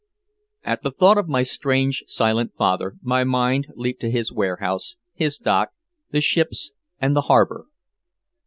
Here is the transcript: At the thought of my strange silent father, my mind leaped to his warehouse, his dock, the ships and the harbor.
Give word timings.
At 0.63 0.81
the 0.81 0.89
thought 0.89 1.19
of 1.19 1.27
my 1.29 1.43
strange 1.43 2.03
silent 2.07 2.53
father, 2.57 2.95
my 3.03 3.23
mind 3.23 3.67
leaped 3.75 4.01
to 4.01 4.09
his 4.09 4.31
warehouse, 4.31 4.97
his 5.13 5.37
dock, 5.37 5.73
the 6.09 6.21
ships 6.21 6.71
and 6.99 7.15
the 7.15 7.21
harbor. 7.29 7.67